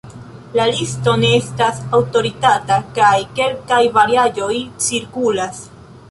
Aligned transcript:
La 0.59 0.63
listo 0.75 1.11
ne 1.23 1.27
estas 1.39 1.81
aŭtoritata 1.97 2.77
kaj 2.95 3.11
kelkaj 3.39 3.81
variaĵoj 3.99 4.49
cirkulas. 4.87 5.61